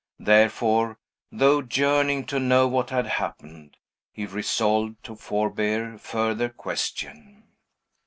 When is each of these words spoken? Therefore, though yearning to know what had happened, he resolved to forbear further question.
Therefore, 0.23 0.97
though 1.31 1.61
yearning 1.71 2.25
to 2.25 2.39
know 2.39 2.67
what 2.67 2.89
had 2.89 3.05
happened, 3.05 3.77
he 4.11 4.25
resolved 4.25 5.03
to 5.03 5.15
forbear 5.15 5.95
further 5.99 6.49
question. 6.49 7.43